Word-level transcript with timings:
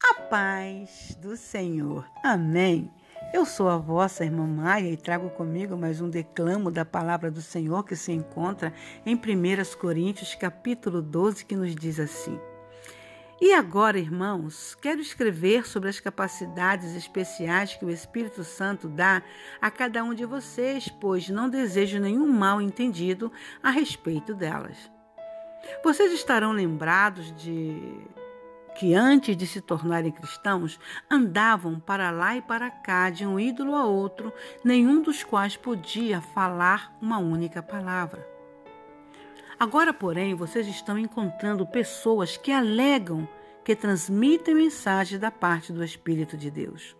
A 0.00 0.14
paz 0.14 1.18
do 1.20 1.36
Senhor. 1.36 2.08
Amém. 2.22 2.88
Eu 3.34 3.44
sou 3.44 3.68
a 3.68 3.76
vossa 3.76 4.24
irmã 4.24 4.46
Maia 4.46 4.90
e 4.90 4.96
trago 4.96 5.28
comigo 5.30 5.76
mais 5.76 6.00
um 6.00 6.08
declamo 6.08 6.70
da 6.70 6.84
palavra 6.84 7.32
do 7.32 7.42
Senhor 7.42 7.84
que 7.84 7.96
se 7.96 8.12
encontra 8.12 8.72
em 9.04 9.16
1 9.16 9.20
Coríntios, 9.76 10.36
capítulo 10.36 11.02
12, 11.02 11.44
que 11.44 11.56
nos 11.56 11.74
diz 11.74 11.98
assim: 11.98 12.38
E 13.40 13.52
agora, 13.52 13.98
irmãos, 13.98 14.76
quero 14.76 15.00
escrever 15.00 15.66
sobre 15.66 15.88
as 15.88 15.98
capacidades 15.98 16.94
especiais 16.94 17.74
que 17.74 17.84
o 17.84 17.90
Espírito 17.90 18.44
Santo 18.44 18.88
dá 18.88 19.20
a 19.60 19.68
cada 19.68 20.04
um 20.04 20.14
de 20.14 20.24
vocês, 20.24 20.88
pois 21.00 21.28
não 21.28 21.50
desejo 21.50 21.98
nenhum 21.98 22.32
mal 22.32 22.62
entendido 22.62 23.32
a 23.60 23.70
respeito 23.70 24.32
delas. 24.32 24.78
Vocês 25.82 26.12
estarão 26.12 26.52
lembrados 26.52 27.34
de 27.34 28.06
que 28.78 28.94
antes 28.94 29.36
de 29.36 29.44
se 29.44 29.60
tornarem 29.60 30.12
cristãos 30.12 30.78
andavam 31.10 31.80
para 31.80 32.12
lá 32.12 32.36
e 32.36 32.40
para 32.40 32.70
cá 32.70 33.10
de 33.10 33.26
um 33.26 33.38
ídolo 33.38 33.74
a 33.74 33.84
outro, 33.84 34.32
nenhum 34.62 35.02
dos 35.02 35.24
quais 35.24 35.56
podia 35.56 36.20
falar 36.20 36.96
uma 37.02 37.18
única 37.18 37.60
palavra. 37.60 38.24
Agora, 39.58 39.92
porém, 39.92 40.32
vocês 40.36 40.68
estão 40.68 40.96
encontrando 40.96 41.66
pessoas 41.66 42.36
que 42.36 42.52
alegam 42.52 43.28
que 43.64 43.74
transmitem 43.74 44.54
mensagens 44.54 45.20
da 45.20 45.32
parte 45.32 45.72
do 45.72 45.82
Espírito 45.82 46.36
de 46.36 46.48
Deus. 46.48 46.96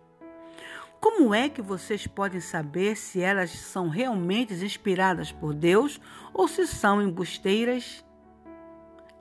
Como 0.99 1.33
é 1.33 1.47
que 1.47 1.61
vocês 1.61 2.05
podem 2.05 2.41
saber 2.41 2.97
se 2.97 3.21
elas 3.21 3.51
são 3.51 3.87
realmente 3.87 4.53
inspiradas 4.53 5.31
por 5.31 5.53
Deus 5.53 5.97
ou 6.33 6.45
se 6.45 6.67
são 6.67 7.01
embusteiras? 7.01 8.03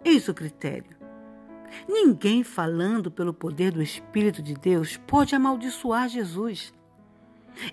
Eis 0.04 0.26
o 0.26 0.34
critério. 0.34 0.97
Ninguém 1.88 2.42
falando 2.42 3.10
pelo 3.10 3.32
poder 3.32 3.72
do 3.72 3.82
Espírito 3.82 4.42
de 4.42 4.54
Deus 4.54 4.96
pode 4.96 5.34
amaldiçoar 5.34 6.08
Jesus. 6.08 6.72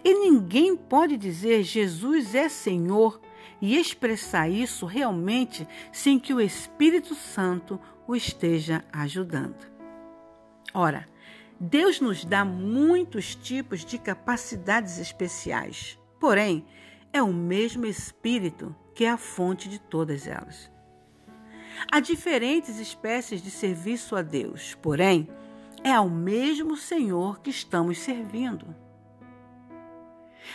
E 0.04 0.14
ninguém 0.14 0.76
pode 0.76 1.18
dizer 1.18 1.64
Jesus 1.64 2.34
é 2.34 2.50
Senhor 2.50 3.20
e 3.62 3.78
expressar 3.78 4.50
isso 4.50 4.86
realmente 4.86 5.68
sem 5.92 6.20
que 6.20 6.34
o 6.34 6.42
Espírito 6.42 7.16
Santo 7.16 7.80
o 8.08 8.16
esteja 8.16 8.84
ajudando. 8.92 9.68
Ora, 10.74 11.08
Deus 11.60 12.02
nos 12.02 12.26
dá 12.26 12.44
muitos 12.44 13.34
tipos 13.36 13.86
de 13.86 13.98
capacidades 13.98 15.00
especiais, 15.00 15.98
porém, 16.20 16.66
é 17.14 17.24
o 17.24 17.34
mesmo 17.34 17.86
Espírito 17.86 18.76
que 18.94 19.06
é 19.06 19.10
a 19.10 19.18
fonte 19.18 19.70
de 19.70 19.80
todas 19.80 20.28
elas. 20.28 20.72
Há 21.92 22.00
diferentes 22.00 22.80
espécies 22.80 23.42
de 23.42 23.52
serviço 23.52 24.16
a 24.16 24.22
Deus, 24.22 24.76
porém, 24.82 25.28
é 25.84 25.92
ao 25.92 26.10
mesmo 26.10 26.76
Senhor 26.76 27.40
que 27.40 27.50
estamos 27.50 28.00
servindo. 28.00 28.74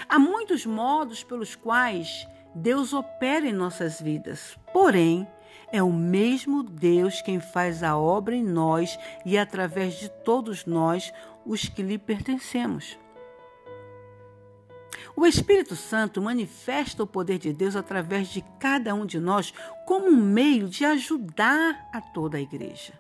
Há 0.09 0.19
muitos 0.19 0.67
modos 0.67 1.23
pelos 1.23 1.55
quais 1.55 2.27
Deus 2.55 2.93
opera 2.93 3.47
em 3.47 3.53
nossas 3.53 4.01
vidas, 4.01 4.59
porém, 4.73 5.27
é 5.73 5.83
o 5.83 5.93
mesmo 5.93 6.63
Deus 6.63 7.23
quem 7.23 7.39
faz 7.39 7.83
a 7.83 7.97
obra 7.97 8.35
em 8.35 8.43
nós 8.43 8.99
e 9.25 9.39
através 9.39 9.95
de 9.95 10.09
todos 10.09 10.67
nós, 10.67 11.13
os 11.47 11.69
que 11.69 11.83
lhe 11.83 11.97
pertencemos. 11.97 12.99
O 15.21 15.27
Espírito 15.27 15.77
Santo 15.77 16.23
manifesta 16.23 17.03
o 17.03 17.07
poder 17.07 17.37
de 17.37 17.53
Deus 17.53 17.77
através 17.77 18.29
de 18.29 18.43
cada 18.59 18.95
um 18.95 19.05
de 19.05 19.21
nós 19.21 19.53
como 19.85 20.07
um 20.07 20.17
meio 20.17 20.67
de 20.67 20.83
ajudar 20.83 21.91
a 21.93 22.01
toda 22.01 22.39
a 22.39 22.41
igreja. 22.41 22.95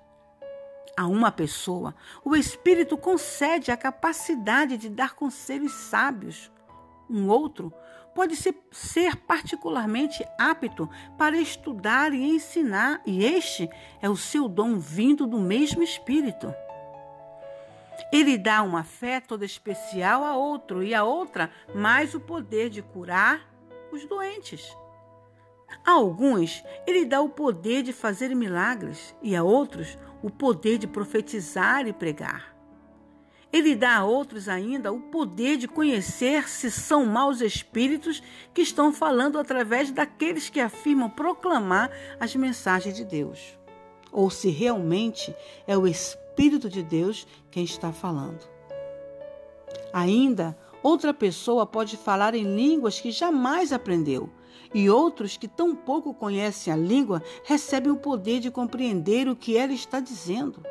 A 0.94 1.06
uma 1.06 1.32
pessoa, 1.32 1.94
o 2.22 2.36
Espírito 2.36 2.98
concede 2.98 3.70
a 3.70 3.76
capacidade 3.76 4.76
de 4.76 4.90
dar 4.90 5.14
conselhos 5.14 5.72
sábios. 5.72 6.52
Um 7.08 7.26
outro 7.26 7.72
pode 8.14 8.36
ser, 8.36 9.16
particularmente 9.16 10.22
apto 10.38 10.90
para 11.16 11.40
estudar 11.40 12.12
e 12.12 12.22
ensinar, 12.22 13.00
e 13.06 13.24
este 13.24 13.66
é 14.02 14.10
o 14.10 14.16
seu 14.16 14.46
dom 14.46 14.78
vindo 14.78 15.26
do 15.26 15.40
mesmo 15.40 15.82
Espírito. 15.82 16.54
Ele 18.12 18.36
dá 18.36 18.62
uma 18.62 18.84
fé 18.84 19.20
toda 19.20 19.44
especial 19.44 20.24
a 20.24 20.36
outro 20.36 20.82
e 20.82 20.94
a 20.94 21.04
outra 21.04 21.50
mais 21.74 22.14
o 22.14 22.20
poder 22.20 22.70
de 22.70 22.82
curar 22.82 23.48
os 23.92 24.04
doentes. 24.06 24.76
A 25.84 25.92
alguns, 25.92 26.64
ele 26.86 27.04
dá 27.04 27.20
o 27.20 27.28
poder 27.28 27.82
de 27.82 27.92
fazer 27.92 28.34
milagres 28.34 29.14
e 29.22 29.36
a 29.36 29.42
outros 29.42 29.96
o 30.22 30.30
poder 30.30 30.78
de 30.78 30.86
profetizar 30.86 31.86
e 31.86 31.92
pregar. 31.92 32.54
Ele 33.52 33.74
dá 33.74 33.96
a 33.96 34.04
outros 34.04 34.48
ainda 34.48 34.92
o 34.92 35.00
poder 35.00 35.56
de 35.56 35.66
conhecer 35.66 36.48
se 36.48 36.70
são 36.70 37.04
maus 37.04 37.40
espíritos 37.40 38.22
que 38.54 38.62
estão 38.62 38.92
falando 38.92 39.38
através 39.38 39.90
daqueles 39.90 40.48
que 40.48 40.60
afirmam 40.60 41.10
proclamar 41.10 41.90
as 42.20 42.34
mensagens 42.36 42.94
de 42.94 43.04
Deus, 43.04 43.58
ou 44.12 44.30
se 44.30 44.50
realmente 44.50 45.34
é 45.66 45.76
o 45.76 45.86
Espírito 45.86 46.29
Espírito 46.40 46.70
de 46.70 46.82
Deus 46.82 47.26
quem 47.50 47.64
está 47.64 47.92
falando. 47.92 48.48
Ainda, 49.92 50.56
outra 50.82 51.12
pessoa 51.12 51.66
pode 51.66 51.98
falar 51.98 52.34
em 52.34 52.56
línguas 52.56 52.98
que 52.98 53.10
jamais 53.10 53.74
aprendeu, 53.74 54.30
e 54.72 54.88
outros 54.88 55.36
que 55.36 55.46
tão 55.46 55.76
pouco 55.76 56.14
conhecem 56.14 56.72
a 56.72 56.76
língua 56.76 57.22
recebem 57.44 57.92
o 57.92 57.98
poder 57.98 58.40
de 58.40 58.50
compreender 58.50 59.28
o 59.28 59.36
que 59.36 59.54
ela 59.54 59.74
está 59.74 60.00
dizendo. 60.00 60.62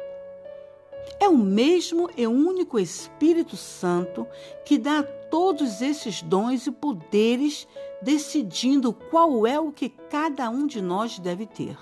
É 1.19 1.29
o 1.29 1.37
mesmo 1.37 2.09
e 2.17 2.25
único 2.25 2.79
Espírito 2.79 3.55
Santo 3.55 4.25
que 4.65 4.75
dá 4.75 5.03
todos 5.03 5.83
esses 5.83 6.23
dons 6.23 6.65
e 6.65 6.71
poderes, 6.71 7.67
decidindo 8.01 8.91
qual 8.91 9.45
é 9.45 9.59
o 9.59 9.71
que 9.71 9.89
cada 9.89 10.49
um 10.49 10.65
de 10.65 10.81
nós 10.81 11.19
deve 11.19 11.45
ter. 11.45 11.77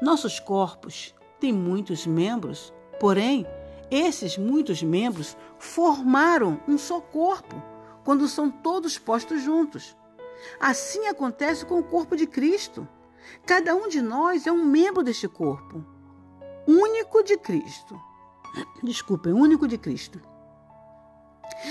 Nossos 0.00 0.40
corpos 0.40 1.14
tem 1.38 1.52
muitos 1.52 2.06
membros, 2.06 2.72
porém, 2.98 3.46
esses 3.90 4.36
muitos 4.36 4.82
membros 4.82 5.36
formaram 5.58 6.60
um 6.66 6.76
só 6.76 7.00
corpo 7.00 7.62
quando 8.04 8.28
são 8.28 8.50
todos 8.50 8.98
postos 8.98 9.42
juntos. 9.42 9.96
Assim 10.60 11.06
acontece 11.06 11.64
com 11.64 11.78
o 11.78 11.84
corpo 11.84 12.16
de 12.16 12.26
Cristo. 12.26 12.86
Cada 13.44 13.74
um 13.74 13.88
de 13.88 14.00
nós 14.00 14.46
é 14.46 14.52
um 14.52 14.64
membro 14.64 15.02
deste 15.02 15.28
corpo, 15.28 15.84
único 16.66 17.22
de 17.22 17.36
Cristo. 17.36 18.00
Desculpem, 18.82 19.32
único 19.32 19.66
de 19.66 19.76
Cristo. 19.76 20.20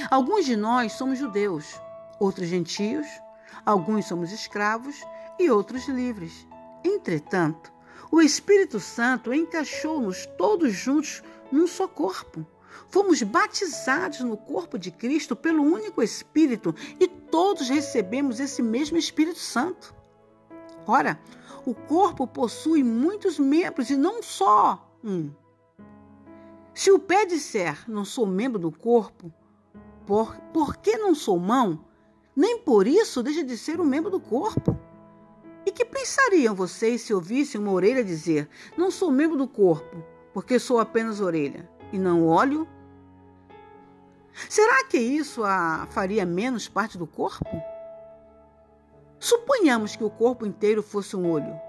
Alguns 0.09 0.45
de 0.45 0.55
nós 0.55 0.93
somos 0.93 1.19
judeus, 1.19 1.79
outros 2.19 2.47
gentios, 2.47 3.07
alguns 3.65 4.05
somos 4.05 4.31
escravos 4.31 4.95
e 5.39 5.49
outros 5.49 5.87
livres. 5.87 6.47
Entretanto, 6.83 7.71
o 8.11 8.21
Espírito 8.21 8.79
Santo 8.79 9.33
encaixou-nos 9.33 10.25
todos 10.37 10.73
juntos 10.73 11.23
num 11.51 11.67
só 11.67 11.87
corpo. 11.87 12.45
Fomos 12.89 13.21
batizados 13.23 14.21
no 14.21 14.37
corpo 14.37 14.77
de 14.77 14.91
Cristo 14.91 15.35
pelo 15.35 15.63
único 15.63 16.01
Espírito 16.01 16.73
e 16.99 17.07
todos 17.07 17.69
recebemos 17.69 18.39
esse 18.39 18.61
mesmo 18.61 18.97
Espírito 18.97 19.39
Santo. 19.39 19.93
Ora, 20.87 21.19
o 21.65 21.73
corpo 21.73 22.27
possui 22.27 22.83
muitos 22.83 23.39
membros 23.39 23.89
e 23.89 23.97
não 23.97 24.21
só 24.21 24.87
um. 25.03 25.31
Se 26.73 26.91
o 26.91 26.99
pé 26.99 27.25
disser 27.25 27.89
não 27.89 28.05
sou 28.05 28.25
membro 28.25 28.59
do 28.59 28.71
corpo, 28.71 29.33
por, 30.05 30.35
por 30.53 30.77
que 30.77 30.97
não 30.97 31.15
sou 31.15 31.39
mão? 31.39 31.83
Nem 32.35 32.59
por 32.59 32.85
isso 32.85 33.23
deixa 33.23 33.43
de 33.43 33.57
ser 33.57 33.79
um 33.79 33.85
membro 33.85 34.11
do 34.11 34.19
corpo. 34.19 34.77
E 35.65 35.71
que 35.71 35.83
pensariam 35.83 36.53
vocês 36.53 37.01
se 37.01 37.13
ouvissem 37.13 37.59
uma 37.59 37.71
orelha 37.71 38.03
dizer: 38.03 38.47
Não 38.77 38.91
sou 38.91 39.11
membro 39.11 39.37
do 39.37 39.47
corpo, 39.47 40.03
porque 40.33 40.59
sou 40.59 40.79
apenas 40.79 41.19
orelha, 41.19 41.69
e 41.91 41.97
não 41.97 42.25
olho? 42.25 42.67
Será 44.49 44.83
que 44.83 44.97
isso 44.97 45.43
a 45.43 45.87
faria 45.89 46.25
menos 46.25 46.67
parte 46.67 46.97
do 46.97 47.07
corpo? 47.07 47.49
Suponhamos 49.19 49.95
que 49.95 50.03
o 50.03 50.09
corpo 50.09 50.45
inteiro 50.45 50.83
fosse 50.83 51.15
um 51.15 51.31
olho. 51.31 51.59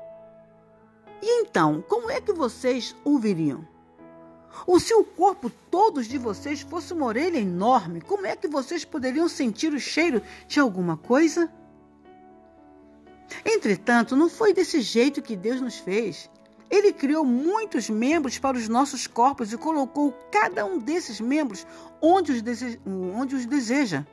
E 1.23 1.41
então, 1.41 1.83
como 1.89 2.11
é 2.11 2.21
que 2.21 2.33
vocês 2.33 2.95
ouviriam? 3.05 3.67
Ou 4.67 4.81
se 4.81 4.93
o 4.95 5.05
corpo 5.05 5.51
todos 5.71 6.07
de 6.07 6.19
vocês 6.19 6.61
fosse 6.61 6.93
uma 6.93 7.07
orelha 7.07 7.39
enorme, 7.39 8.01
como 8.01 8.27
é 8.27 8.35
que 8.35 8.49
vocês 8.49 8.85
poderiam 8.85 9.29
sentir 9.29 9.73
o 9.73 9.81
cheiro 9.81 10.21
de 10.47 10.61
alguma 10.61 10.97
coisa? 10.97 11.51
Entretanto, 13.47 14.17
não 14.17 14.29
foi 14.29 14.53
desse 14.53 14.81
jeito 14.81 15.23
que 15.23 15.37
Deus 15.37 15.61
nos 15.61 15.79
fez. 15.79 16.29
Ele 16.69 16.93
criou 16.93 17.25
muitos 17.25 17.89
membros 17.89 18.39
para 18.39 18.57
os 18.57 18.69
nossos 18.69 19.07
corpos 19.07 19.53
e 19.53 19.57
colocou 19.57 20.13
cada 20.33 20.67
um 20.67 20.79
desses 20.79 21.21
membros 21.21 21.65
onde 22.03 22.33
os, 22.33 22.43
deseja. 22.43 22.79
Onde 22.85 23.37
os 23.37 23.47
deseja. 23.47 24.05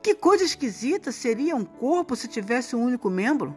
Que 0.00 0.14
coisa 0.14 0.44
esquisita 0.44 1.10
seria 1.10 1.56
um 1.56 1.64
corpo 1.64 2.14
se 2.14 2.28
tivesse 2.28 2.76
um 2.76 2.84
único 2.84 3.10
membro? 3.10 3.54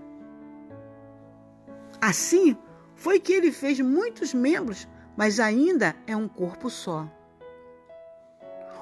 Assim, 2.02 2.58
foi 2.96 3.20
que 3.20 3.32
ele 3.32 3.52
fez 3.52 3.80
muitos 3.80 4.34
membros 4.34 4.88
mas 5.20 5.38
ainda 5.38 5.98
é 6.08 6.16
um 6.16 6.30
corpo 6.30 6.70
só. 6.70 7.06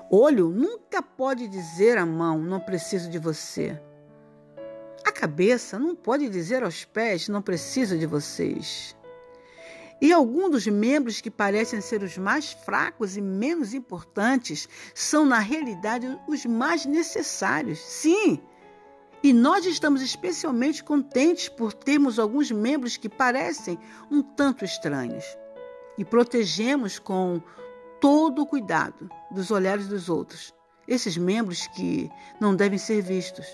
Olho 0.07 0.49
nunca 0.49 1.01
pode 1.01 1.47
dizer 1.47 1.97
à 1.97 2.05
mão: 2.05 2.37
não 2.37 2.59
preciso 2.59 3.09
de 3.09 3.17
você. 3.17 3.81
A 5.05 5.11
cabeça 5.11 5.79
não 5.79 5.95
pode 5.95 6.29
dizer 6.29 6.63
aos 6.63 6.85
pés: 6.85 7.27
não 7.27 7.41
preciso 7.41 7.97
de 7.97 8.05
vocês. 8.05 8.95
E 9.99 10.13
alguns 10.13 10.51
dos 10.51 10.67
membros 10.67 11.21
que 11.21 11.31
parecem 11.31 11.81
ser 11.81 12.03
os 12.03 12.17
mais 12.17 12.51
fracos 12.51 13.17
e 13.17 13.21
menos 13.21 13.73
importantes 13.73 14.69
são, 14.93 15.25
na 15.25 15.39
realidade, 15.39 16.07
os 16.27 16.45
mais 16.45 16.85
necessários. 16.85 17.79
Sim! 17.79 18.39
E 19.23 19.33
nós 19.33 19.65
estamos 19.65 20.03
especialmente 20.03 20.83
contentes 20.83 21.49
por 21.49 21.73
termos 21.73 22.19
alguns 22.19 22.51
membros 22.51 22.95
que 22.95 23.09
parecem 23.09 23.79
um 24.11 24.21
tanto 24.21 24.63
estranhos. 24.63 25.25
E 25.97 26.05
protegemos 26.05 26.99
com 26.99 27.41
todo 27.99 28.43
o 28.43 28.45
cuidado 28.45 29.09
dos 29.31 29.49
olhares 29.49 29.87
dos 29.87 30.09
outros, 30.09 30.53
esses 30.87 31.17
membros 31.17 31.65
que 31.67 32.07
não 32.39 32.55
devem 32.55 32.77
ser 32.77 33.01
vistos. 33.01 33.47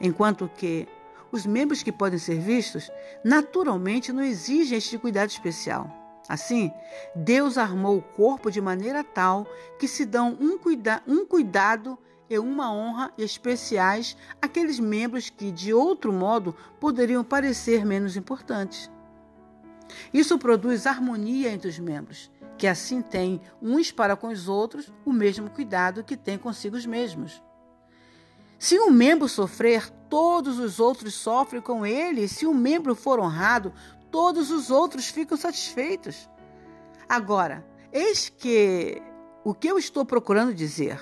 Enquanto 0.00 0.50
que 0.56 0.86
os 1.32 1.44
membros 1.44 1.82
que 1.82 1.92
podem 1.92 2.18
ser 2.18 2.38
vistos, 2.38 2.90
naturalmente 3.24 4.12
não 4.12 4.22
exigem 4.22 4.78
este 4.78 4.98
cuidado 4.98 5.30
especial. 5.30 5.90
Assim, 6.28 6.72
Deus 7.14 7.56
armou 7.56 7.98
o 7.98 8.02
corpo 8.02 8.50
de 8.50 8.60
maneira 8.60 9.04
tal 9.04 9.46
que 9.78 9.86
se 9.86 10.04
dão 10.04 10.36
um, 10.40 10.58
cuida 10.58 11.02
um 11.06 11.24
cuidado 11.24 11.98
e 12.28 12.38
uma 12.38 12.72
honra 12.72 13.12
especiais 13.16 14.16
àqueles 14.42 14.80
membros 14.80 15.30
que, 15.30 15.52
de 15.52 15.72
outro 15.72 16.12
modo, 16.12 16.56
poderiam 16.80 17.22
parecer 17.22 17.84
menos 17.84 18.16
importantes. 18.16 18.90
Isso 20.12 20.36
produz 20.36 20.86
harmonia 20.86 21.52
entre 21.52 21.68
os 21.68 21.78
membros, 21.78 22.30
que 22.58 22.66
assim 22.66 23.00
têm 23.00 23.40
uns 23.62 23.92
para 23.92 24.16
com 24.16 24.28
os 24.28 24.48
outros 24.48 24.92
o 25.04 25.12
mesmo 25.12 25.48
cuidado 25.48 26.02
que 26.02 26.16
têm 26.16 26.36
consigo 26.36 26.76
mesmos. 26.88 27.40
Se 28.58 28.78
um 28.78 28.90
membro 28.90 29.28
sofrer, 29.28 29.90
todos 30.08 30.58
os 30.58 30.80
outros 30.80 31.14
sofrem 31.14 31.60
com 31.60 31.84
ele. 31.84 32.28
Se 32.28 32.46
um 32.46 32.54
membro 32.54 32.94
for 32.94 33.18
honrado, 33.18 33.72
todos 34.10 34.50
os 34.50 34.70
outros 34.70 35.08
ficam 35.08 35.36
satisfeitos. 35.36 36.28
Agora, 37.08 37.66
eis 37.92 38.28
que 38.28 39.02
o 39.44 39.54
que 39.54 39.68
eu 39.68 39.78
estou 39.78 40.04
procurando 40.04 40.54
dizer. 40.54 40.98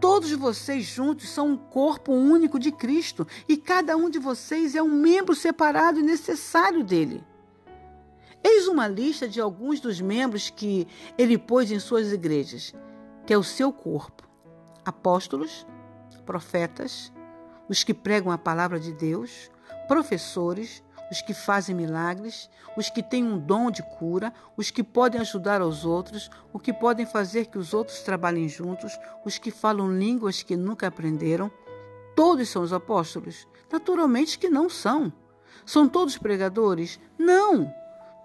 Todos 0.00 0.30
vocês 0.32 0.84
juntos 0.84 1.28
são 1.28 1.50
um 1.50 1.56
corpo 1.56 2.12
único 2.12 2.58
de 2.58 2.70
Cristo 2.70 3.26
e 3.48 3.56
cada 3.56 3.96
um 3.96 4.08
de 4.08 4.18
vocês 4.18 4.74
é 4.74 4.82
um 4.82 4.88
membro 4.88 5.34
separado 5.34 5.98
e 5.98 6.02
necessário 6.02 6.84
dele. 6.84 7.24
Eis 8.42 8.68
uma 8.68 8.86
lista 8.86 9.28
de 9.28 9.40
alguns 9.40 9.80
dos 9.80 10.00
membros 10.00 10.50
que 10.50 10.86
ele 11.16 11.36
pôs 11.36 11.70
em 11.70 11.80
suas 11.80 12.12
igrejas, 12.12 12.72
que 13.26 13.32
é 13.32 13.38
o 13.38 13.42
seu 13.42 13.72
corpo: 13.72 14.28
apóstolos, 14.84 15.66
profetas, 16.28 17.10
os 17.70 17.82
que 17.82 17.94
pregam 17.94 18.30
a 18.30 18.36
palavra 18.36 18.78
de 18.78 18.92
Deus, 18.92 19.50
professores, 19.88 20.84
os 21.10 21.22
que 21.22 21.32
fazem 21.32 21.74
milagres, 21.74 22.50
os 22.76 22.90
que 22.90 23.02
têm 23.02 23.24
um 23.24 23.38
dom 23.38 23.70
de 23.70 23.82
cura, 23.82 24.30
os 24.54 24.70
que 24.70 24.84
podem 24.84 25.22
ajudar 25.22 25.62
aos 25.62 25.86
outros, 25.86 26.30
os 26.52 26.60
que 26.60 26.70
podem 26.70 27.06
fazer 27.06 27.46
que 27.46 27.56
os 27.56 27.72
outros 27.72 28.00
trabalhem 28.00 28.46
juntos, 28.46 28.92
os 29.24 29.38
que 29.38 29.50
falam 29.50 29.90
línguas 29.90 30.42
que 30.42 30.54
nunca 30.54 30.88
aprenderam. 30.88 31.50
Todos 32.14 32.50
são 32.50 32.60
os 32.60 32.74
apóstolos? 32.74 33.48
Naturalmente 33.72 34.38
que 34.38 34.50
não 34.50 34.68
são. 34.68 35.10
São 35.64 35.88
todos 35.88 36.18
pregadores? 36.18 37.00
Não! 37.18 37.72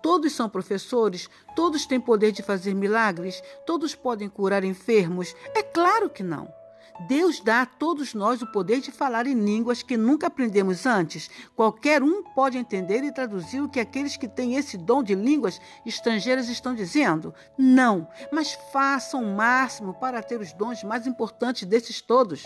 Todos 0.01 0.33
são 0.33 0.49
professores? 0.49 1.29
Todos 1.55 1.85
têm 1.85 2.01
poder 2.01 2.33
de 2.33 2.43
fazer 2.43 2.73
milagres? 2.73 3.41
Todos 3.65 3.95
podem 3.95 4.27
curar 4.27 4.65
enfermos? 4.65 5.33
É 5.55 5.63
claro 5.63 6.09
que 6.09 6.21
não. 6.21 6.53
Deus 6.99 7.39
dá 7.39 7.63
a 7.63 7.65
todos 7.65 8.13
nós 8.13 8.41
o 8.41 8.51
poder 8.51 8.79
de 8.79 8.91
falar 8.91 9.25
em 9.25 9.33
línguas 9.33 9.81
que 9.81 9.97
nunca 9.97 10.27
aprendemos 10.27 10.85
antes. 10.85 11.29
Qualquer 11.55 12.03
um 12.03 12.23
pode 12.23 12.57
entender 12.57 13.03
e 13.03 13.11
traduzir 13.11 13.61
o 13.61 13.69
que 13.69 13.79
aqueles 13.79 14.15
que 14.15 14.27
têm 14.27 14.55
esse 14.55 14.77
dom 14.77 15.01
de 15.01 15.15
línguas 15.15 15.59
estrangeiras 15.85 16.49
estão 16.49 16.75
dizendo? 16.75 17.33
Não, 17.57 18.07
mas 18.31 18.53
façam 18.71 19.23
o 19.23 19.35
máximo 19.35 19.93
para 19.95 20.21
ter 20.21 20.39
os 20.39 20.53
dons 20.53 20.83
mais 20.83 21.07
importantes 21.07 21.67
desses 21.67 21.99
todos. 21.99 22.45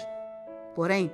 Porém, 0.74 1.12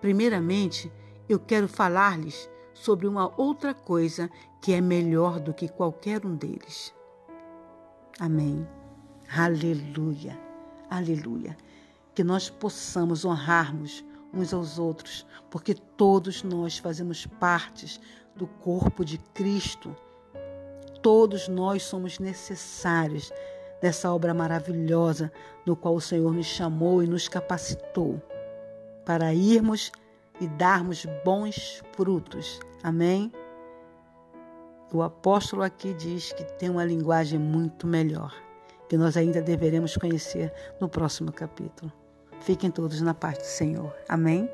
primeiramente, 0.00 0.90
eu 1.28 1.38
quero 1.38 1.68
falar-lhes 1.68 2.48
sobre 2.72 3.06
uma 3.06 3.32
outra 3.38 3.74
coisa 3.74 4.30
que 4.62 4.72
é 4.72 4.80
melhor 4.80 5.38
do 5.38 5.52
que 5.52 5.68
qualquer 5.68 6.24
um 6.24 6.34
deles. 6.34 6.94
Amém. 8.18 8.66
Aleluia. 9.28 10.38
Aleluia 10.88 11.56
que 12.20 12.24
nós 12.24 12.50
possamos 12.50 13.24
honrarmos 13.24 14.04
uns 14.30 14.52
aos 14.52 14.78
outros, 14.78 15.26
porque 15.48 15.72
todos 15.72 16.42
nós 16.42 16.76
fazemos 16.76 17.24
parte 17.24 17.98
do 18.36 18.46
corpo 18.46 19.02
de 19.06 19.16
Cristo. 19.32 19.96
Todos 21.00 21.48
nós 21.48 21.82
somos 21.82 22.18
necessários 22.18 23.32
dessa 23.80 24.12
obra 24.12 24.34
maravilhosa 24.34 25.32
no 25.64 25.74
qual 25.74 25.94
o 25.94 26.00
Senhor 26.00 26.30
nos 26.34 26.44
chamou 26.44 27.02
e 27.02 27.06
nos 27.06 27.26
capacitou 27.26 28.20
para 29.06 29.32
irmos 29.32 29.90
e 30.42 30.46
darmos 30.46 31.06
bons 31.24 31.82
frutos. 31.94 32.60
Amém? 32.82 33.32
O 34.92 35.00
apóstolo 35.00 35.62
aqui 35.62 35.94
diz 35.94 36.34
que 36.34 36.44
tem 36.58 36.68
uma 36.68 36.84
linguagem 36.84 37.38
muito 37.38 37.86
melhor, 37.86 38.34
que 38.90 38.98
nós 38.98 39.16
ainda 39.16 39.40
deveremos 39.40 39.96
conhecer 39.96 40.52
no 40.78 40.86
próximo 40.86 41.32
capítulo. 41.32 41.90
Fiquem 42.40 42.70
todos 42.70 43.00
na 43.00 43.14
paz 43.14 43.38
do 43.38 43.44
Senhor. 43.44 43.94
Amém? 44.08 44.50